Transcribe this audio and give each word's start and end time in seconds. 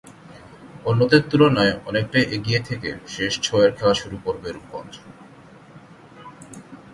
অন্যদের 0.85 1.21
তুলনায় 1.29 1.73
অনেকটাই 1.85 2.25
এগিয়ে 2.31 2.61
থেকে 2.63 2.89
শেষ 3.07 3.33
ছয়ের 3.41 3.71
খেলা 3.75 3.93
শুরু 3.93 4.17
করবে 4.25 4.47
রূপগঞ্জ। 4.51 4.93